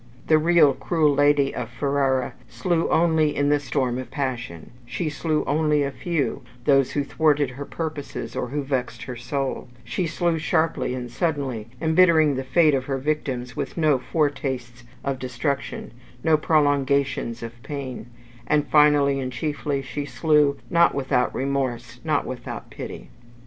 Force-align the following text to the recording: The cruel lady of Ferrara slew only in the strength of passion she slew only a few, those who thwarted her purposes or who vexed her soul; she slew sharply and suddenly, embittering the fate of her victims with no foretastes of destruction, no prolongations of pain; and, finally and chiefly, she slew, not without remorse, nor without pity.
The 0.25 0.75
cruel 0.79 1.13
lady 1.13 1.53
of 1.53 1.69
Ferrara 1.69 2.33
slew 2.49 2.89
only 2.89 3.35
in 3.35 3.49
the 3.49 3.59
strength 3.59 3.99
of 3.99 4.09
passion 4.09 4.71
she 4.83 5.09
slew 5.11 5.43
only 5.45 5.83
a 5.83 5.91
few, 5.91 6.41
those 6.65 6.93
who 6.93 7.03
thwarted 7.03 7.51
her 7.51 7.65
purposes 7.65 8.35
or 8.35 8.47
who 8.47 8.63
vexed 8.63 9.03
her 9.03 9.15
soul; 9.15 9.67
she 9.83 10.07
slew 10.07 10.39
sharply 10.39 10.95
and 10.95 11.11
suddenly, 11.11 11.67
embittering 11.79 12.33
the 12.35 12.43
fate 12.43 12.73
of 12.73 12.85
her 12.85 12.97
victims 12.97 13.55
with 13.55 13.77
no 13.77 13.99
foretastes 13.99 14.83
of 15.03 15.19
destruction, 15.19 15.91
no 16.23 16.35
prolongations 16.35 17.43
of 17.43 17.61
pain; 17.61 18.07
and, 18.47 18.65
finally 18.69 19.19
and 19.19 19.31
chiefly, 19.31 19.83
she 19.83 20.03
slew, 20.07 20.57
not 20.67 20.95
without 20.95 21.31
remorse, 21.35 21.99
nor 22.03 22.23
without 22.23 22.71
pity. 22.71 23.11